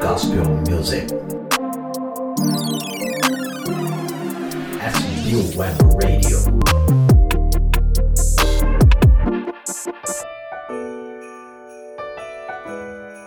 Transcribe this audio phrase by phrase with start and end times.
[0.00, 1.08] gospel music.
[4.80, 6.38] SU Web Radio.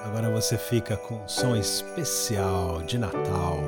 [0.03, 3.59] Agora você fica com um som especial de Natal.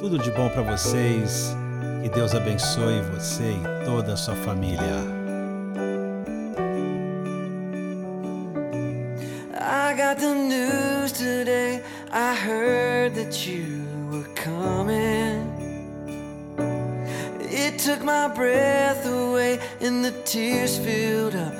[0.00, 1.56] Tudo de bom para vocês.
[2.02, 5.18] Que Deus abençoe você e toda a sua família.
[9.60, 11.57] I got the news today.
[12.10, 15.44] I heard that you were coming.
[17.40, 21.52] It took my breath away, and the tears filled up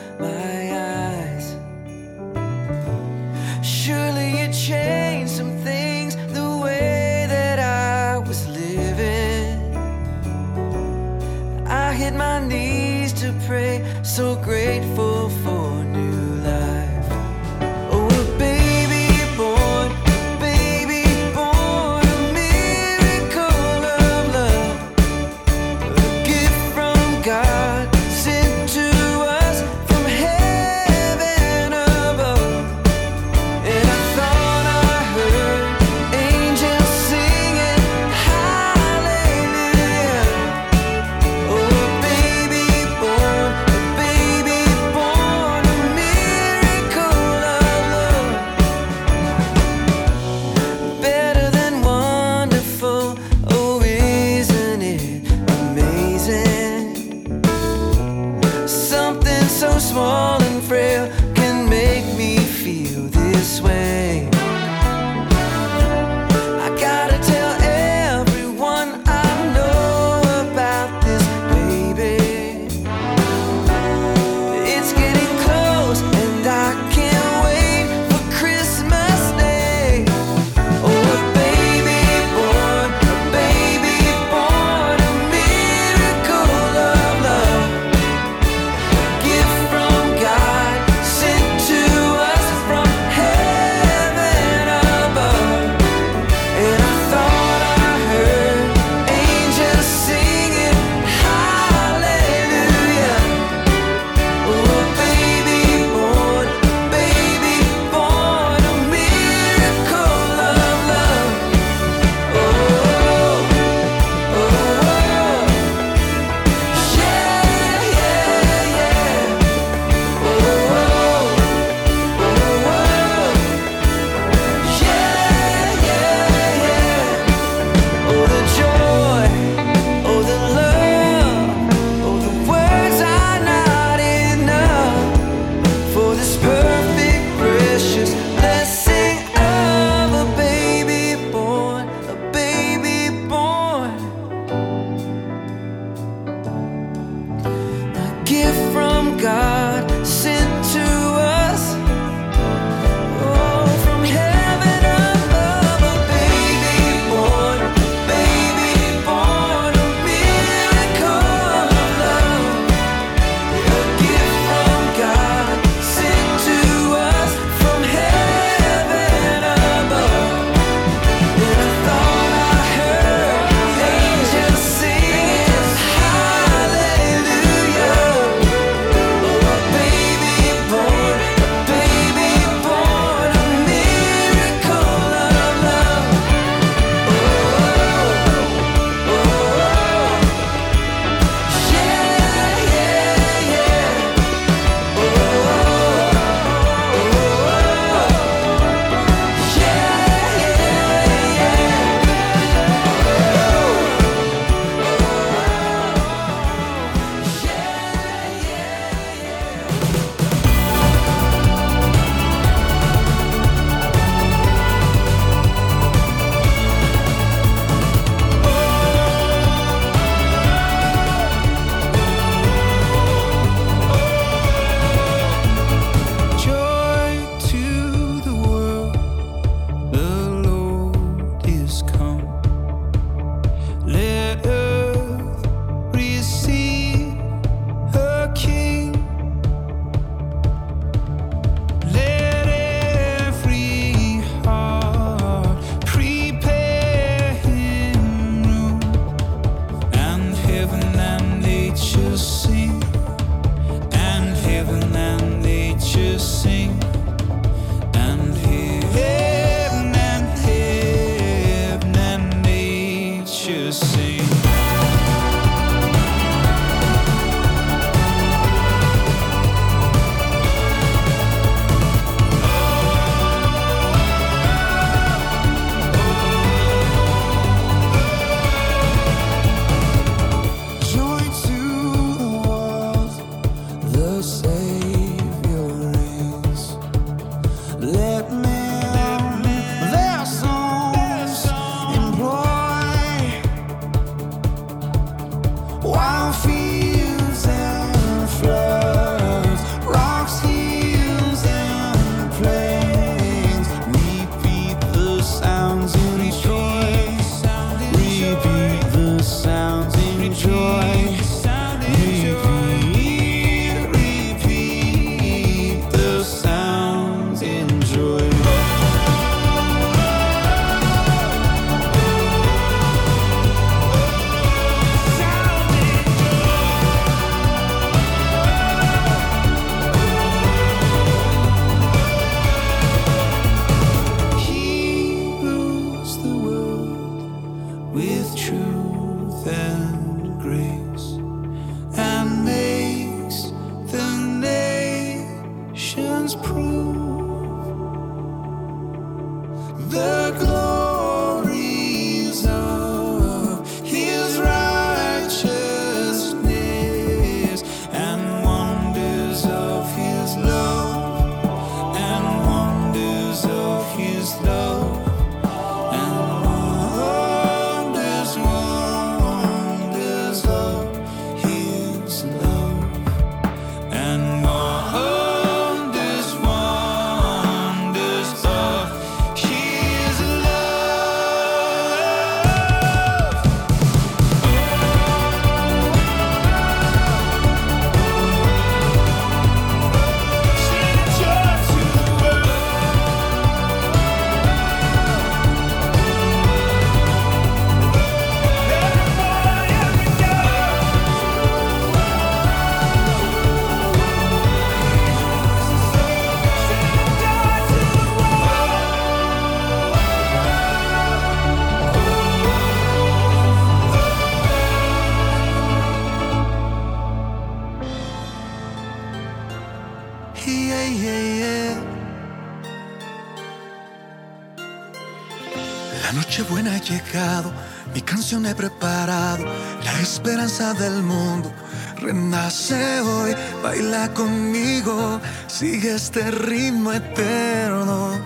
[432.49, 438.18] hace hoy, baila conmigo, sigue este ritmo eterno.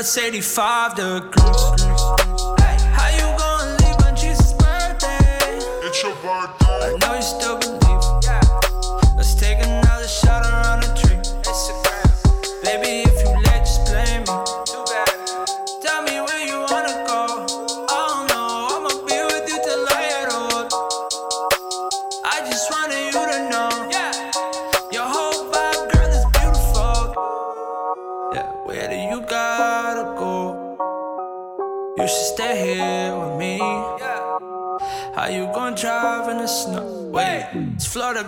[0.00, 1.59] plus 85 degrees.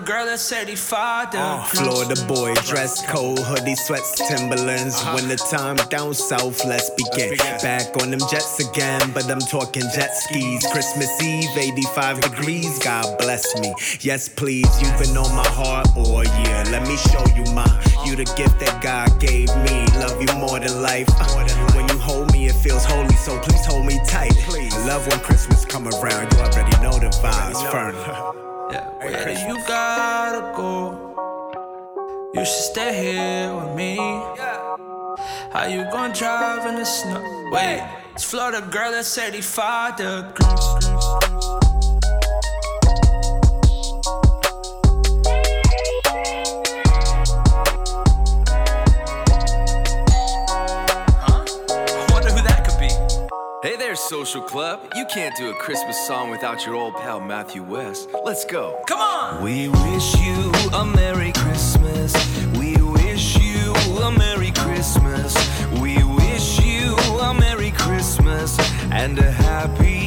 [0.04, 1.35] girl that's 35.
[1.35, 4.94] Uh, Florida boy, dress code, hoodie, sweats, Timberlands.
[4.94, 5.14] Uh-huh.
[5.14, 7.30] When the time down south, let's begin.
[7.30, 7.59] let's begin.
[7.62, 10.66] Back on them jets again, but I'm talking jet skis.
[10.73, 12.78] Christmas Eve, 85 degrees.
[12.78, 13.75] God bless me.
[14.00, 14.68] Yes, please.
[14.80, 16.64] You've been on my heart all year.
[16.71, 17.68] Let me show you my.
[18.04, 19.87] You the gift that God gave me.
[19.99, 21.09] Love you more than life.
[21.16, 23.14] Uh, when you hold me, it feels holy.
[23.14, 24.32] So please hold me tight.
[24.49, 24.75] Please.
[24.75, 26.32] I love when Christmas come around.
[26.32, 27.71] You already know the vibes.
[27.71, 28.49] Fern.
[28.72, 31.12] Yeah, where you gotta go?
[32.32, 33.96] You should stay here with me.
[35.52, 37.20] How you gonna drive in the snow?
[37.52, 41.91] Wait, it's Florida, girl, that's 85 degrees.
[54.09, 54.80] social club.
[54.97, 58.11] You can't do a Christmas song without your old pal Matthew West.
[58.25, 58.82] Let's go.
[58.88, 59.42] Come on!
[59.42, 62.12] We wish you a Merry Christmas.
[62.59, 65.35] We wish you a Merry Christmas.
[65.80, 68.59] We wish you a Merry Christmas
[68.90, 70.01] and a Happy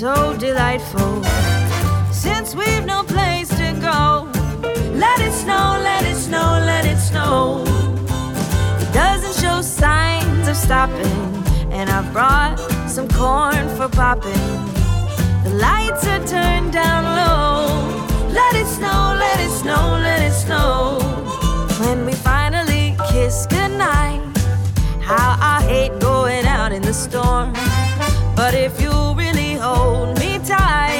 [0.00, 1.22] so delightful.
[2.10, 4.26] Since we've no place to go,
[4.94, 7.64] let it snow, let it snow, let it snow.
[8.80, 11.20] It doesn't show signs of stopping,
[11.70, 14.46] and I've brought some corn for popping.
[15.44, 17.66] The lights are turned down low.
[18.32, 20.98] Let it snow, let it snow, let it snow.
[21.84, 24.22] When we finally kiss goodnight,
[25.02, 27.52] how I hate going out in the storm.
[28.34, 28.90] But if you
[29.74, 30.99] hold me tight.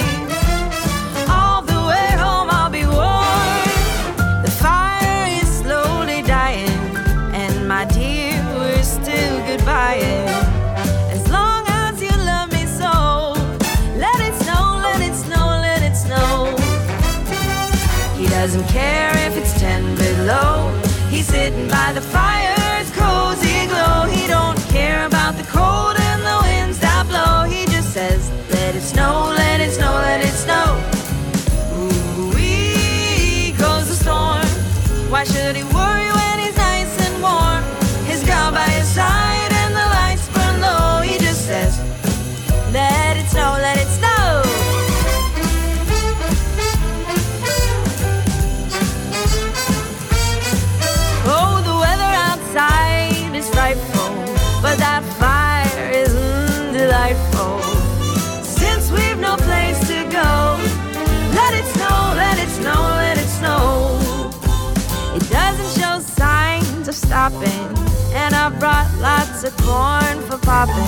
[69.44, 70.85] of corn for popping.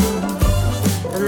[1.12, 1.20] The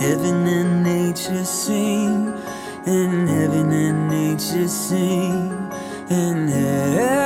[0.00, 2.32] Heaven and nature sing,
[2.86, 5.52] and heaven and nature sing,
[6.08, 7.19] and heaven.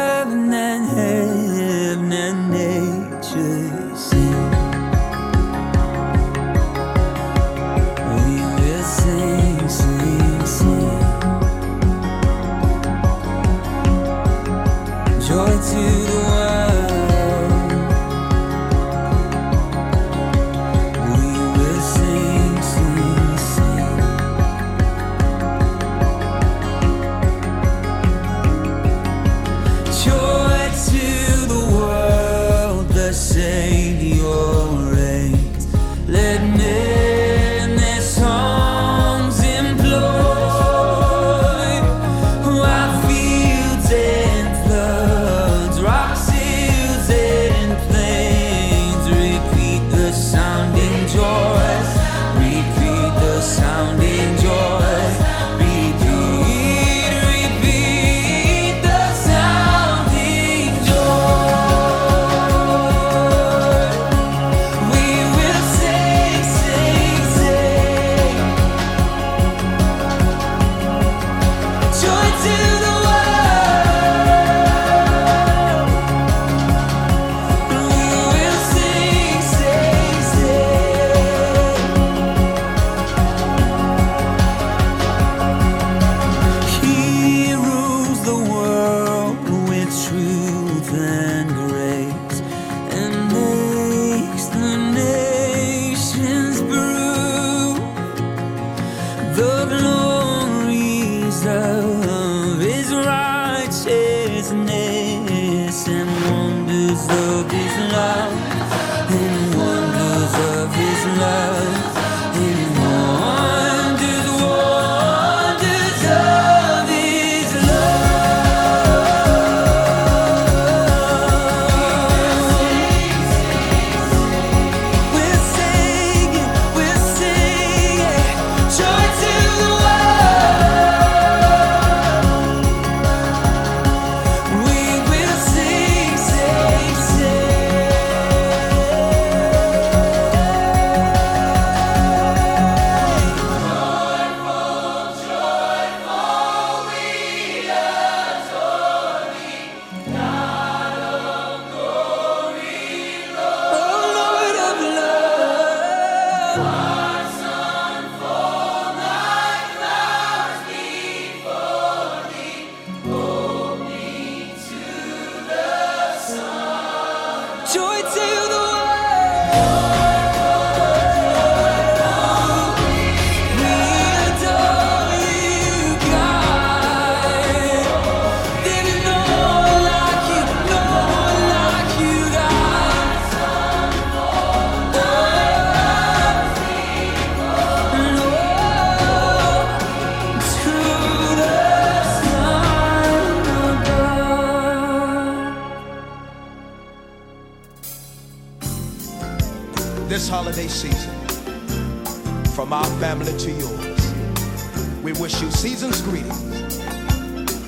[101.45, 101.84] deserve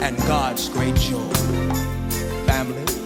[0.07, 1.19] and God's great joy.
[2.47, 3.06] Family.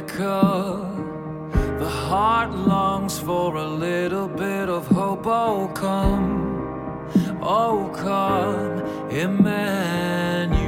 [0.00, 0.86] miracle.
[1.78, 5.26] The heart longs for a little bit of hope.
[5.26, 10.60] Oh, come, oh, come, Emmanuel.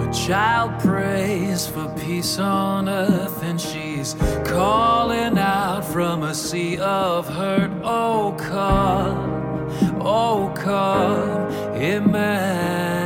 [0.00, 7.28] A child prays for peace on earth, and she's calling out from a sea of
[7.28, 7.70] hurt.
[7.82, 13.01] Oh, come, oh, come, Emmanuel.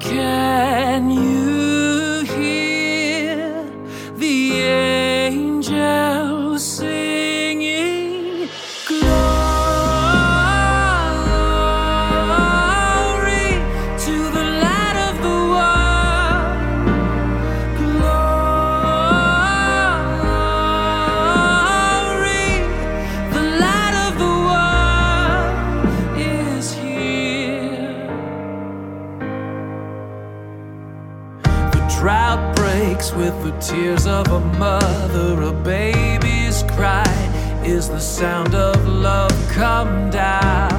[0.00, 1.39] can you?
[33.70, 37.06] tears of a mother, a baby's cry
[37.64, 39.30] is the sound of love.
[39.48, 40.72] Come down,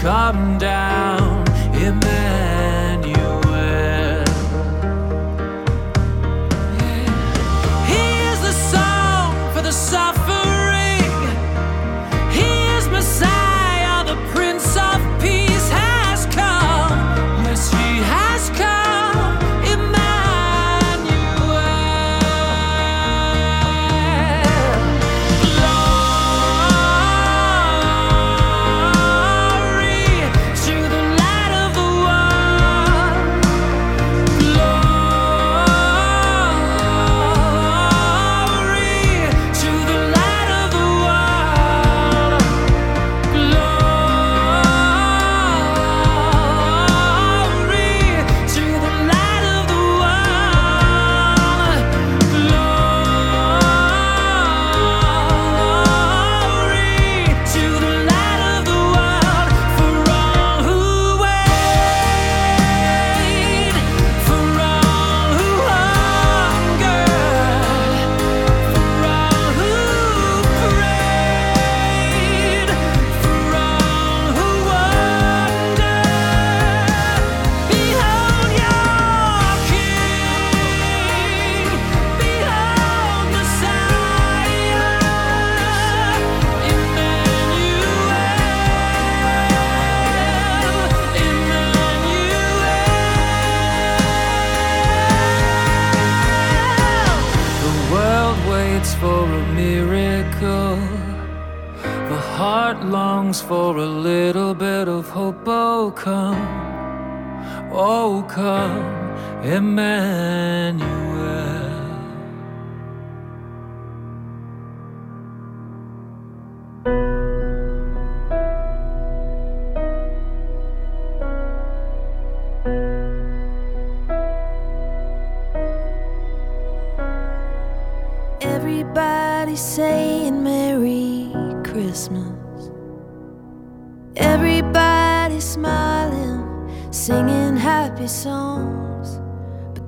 [0.00, 1.33] come down.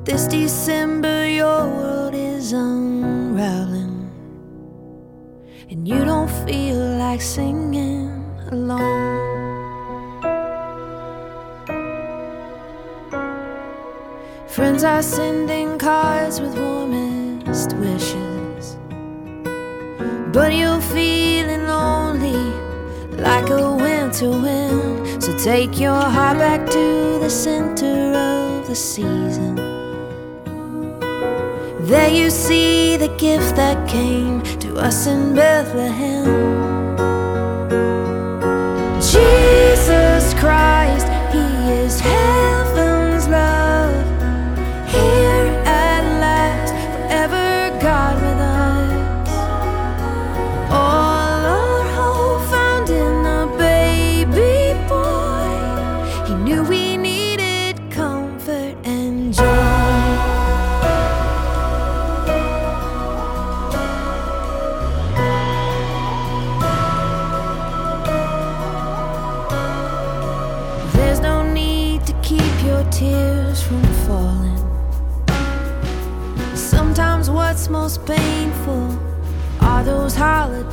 [0.07, 4.09] This December, your world is unraveling,
[5.69, 9.19] and you don't feel like singing alone.
[14.47, 18.77] Friends are sending cards with warmest wishes,
[20.33, 22.55] but you're feeling lonely
[23.17, 25.21] like a winter wind.
[25.21, 29.76] So take your heart back to the center of the season.
[31.87, 36.25] There you see the gift that came to us in Bethlehem.
[39.01, 40.76] Jesus Christ.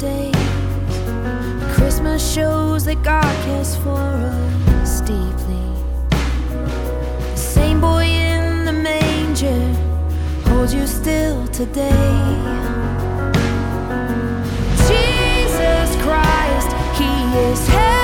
[0.04, 0.36] days.
[1.76, 4.04] Christmas shows that God cares for
[4.82, 5.68] us deeply.
[7.32, 9.64] The same boy in the manger
[10.50, 12.36] holds you still today.
[14.90, 17.12] Jesus Christ, He
[17.48, 18.03] is heaven.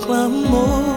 [0.00, 0.89] tu amor.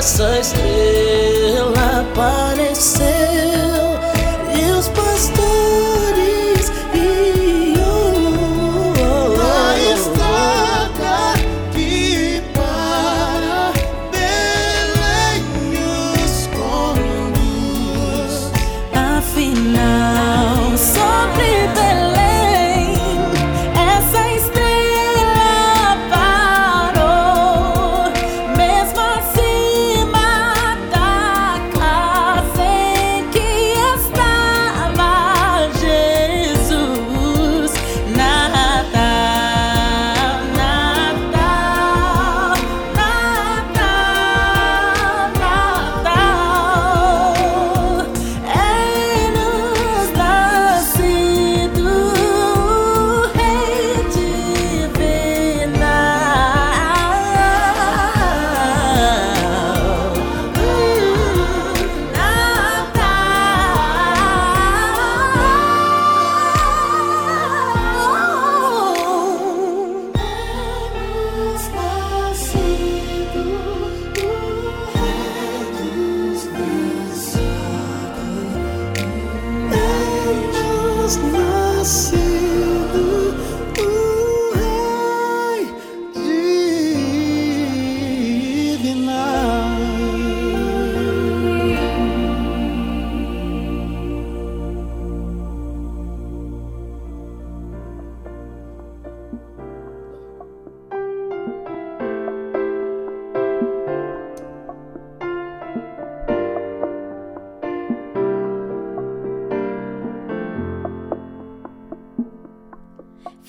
[0.00, 0.89] Essa estrela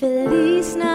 [0.01, 0.90] Feliz Navidad,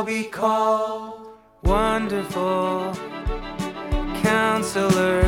[0.00, 2.94] shall be called Wonderful
[4.22, 5.19] Counselor.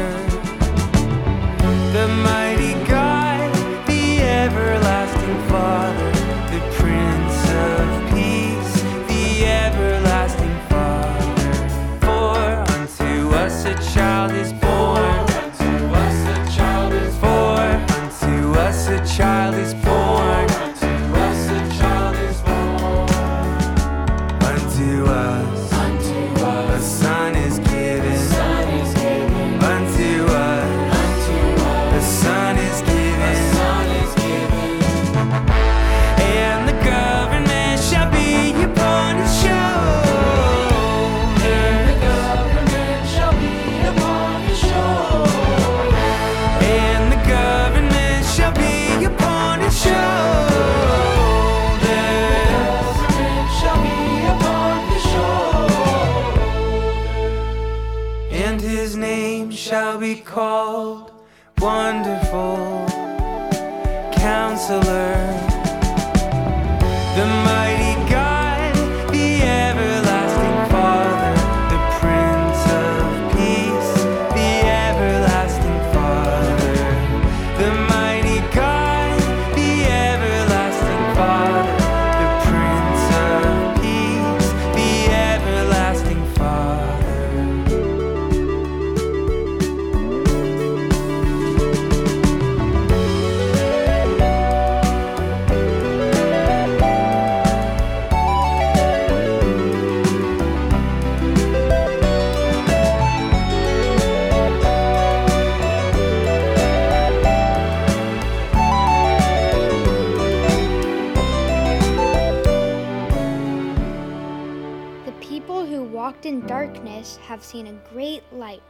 [117.33, 118.63] have seen a great light.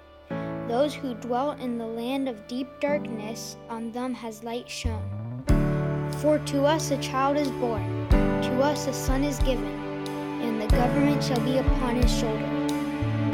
[0.69, 5.03] Those who dwell in the land of deep darkness, on them has light shone.
[6.21, 9.75] For to us a child is born, to us a son is given,
[10.43, 12.53] and the government shall be upon his shoulder.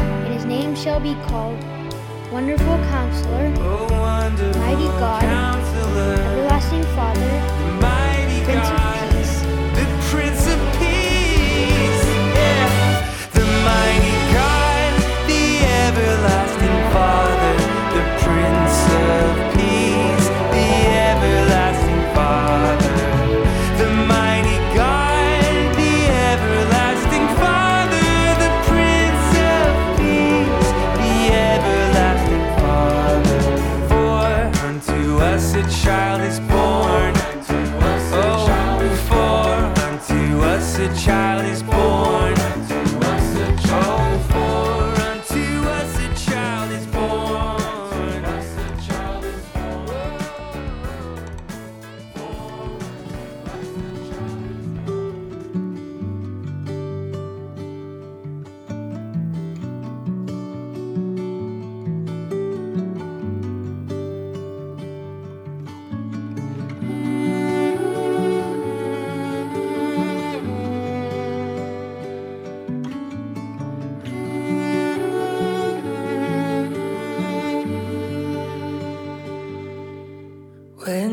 [0.01, 1.63] And his name shall be called
[2.33, 7.29] Wonderful Counselor, oh, wonderful Mighty God, Counselor, Everlasting Father,
[8.47, 9.08] Prince of Peace.
[19.09, 19.48] love.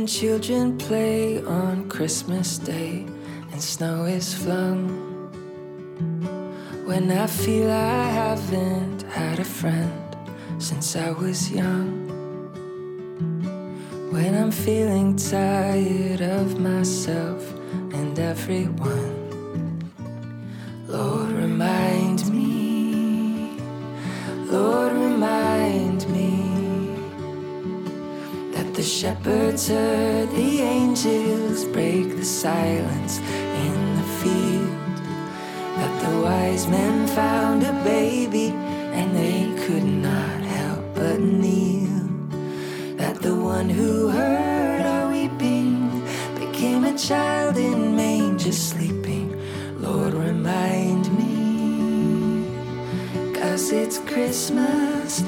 [0.05, 3.07] When children play on Christmas Day
[3.51, 4.85] and snow is flung.
[6.85, 10.15] When I feel I haven't had a friend
[10.59, 12.05] since I was young.
[14.11, 17.41] When I'm feeling tired of myself
[17.91, 19.14] and everyone.
[29.55, 34.97] Shepherds heard the angels break the silence in the field.
[35.77, 42.09] That the wise men found a baby and they could not help but kneel.
[42.97, 46.03] That the one who heard our weeping
[46.37, 49.39] became a child in manger sleeping.
[49.79, 51.33] Lord, remind me.
[53.33, 55.23] Cause it's Christmas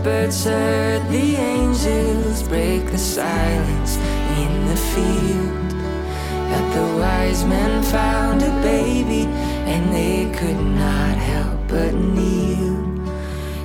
[0.00, 3.98] shepherds heard the angels break the silence
[4.38, 5.70] in the field.
[6.50, 9.24] That the wise men found a baby
[9.68, 12.80] and they could not help but kneel.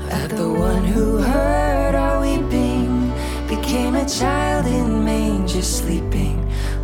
[0.09, 3.13] That the one who heard our weeping
[3.47, 6.37] became a child in manger sleeping.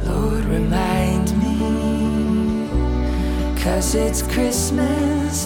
[0.05, 1.91] Lord, remind me.
[3.61, 5.45] Cause it's Christmas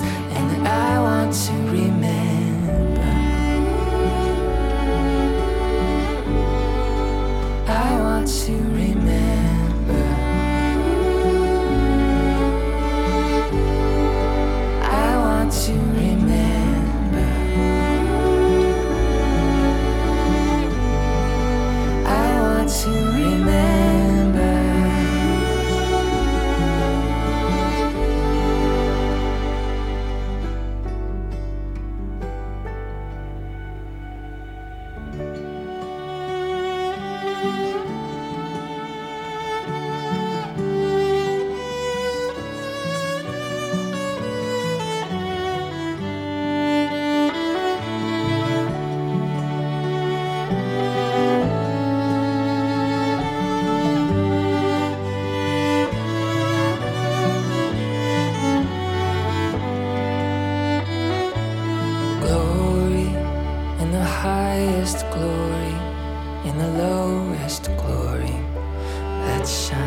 [69.46, 69.85] that